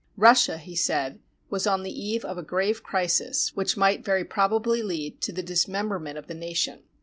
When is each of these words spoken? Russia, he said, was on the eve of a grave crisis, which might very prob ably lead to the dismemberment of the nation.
Russia, 0.17 0.57
he 0.57 0.75
said, 0.75 1.19
was 1.51 1.67
on 1.67 1.83
the 1.83 1.91
eve 1.93 2.25
of 2.25 2.35
a 2.35 2.41
grave 2.41 2.81
crisis, 2.81 3.55
which 3.55 3.77
might 3.77 4.03
very 4.03 4.23
prob 4.25 4.51
ably 4.53 4.81
lead 4.81 5.21
to 5.21 5.31
the 5.31 5.43
dismemberment 5.43 6.17
of 6.17 6.25
the 6.25 6.33
nation. 6.33 6.81